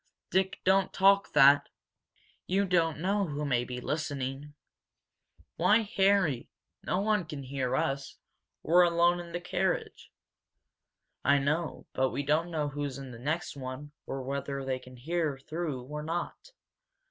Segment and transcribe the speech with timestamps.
[0.31, 1.69] "Dick, don't talk that!
[2.47, 4.55] You don't know who may be listening!"
[5.57, 6.49] "Why, Harry!
[6.81, 8.17] No one can hear us
[8.63, 10.09] we're alone in the carriage!"
[11.23, 14.97] "I know, but we don't know who's in the next one or whether they can
[14.97, 16.49] hear through or not.